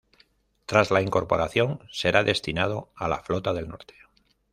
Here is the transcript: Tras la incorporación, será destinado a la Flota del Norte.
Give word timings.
Tras 0.65 0.89
la 0.89 1.03
incorporación, 1.03 1.79
será 1.91 2.23
destinado 2.23 2.89
a 2.95 3.07
la 3.07 3.19
Flota 3.19 3.53
del 3.53 3.67
Norte. 3.67 3.93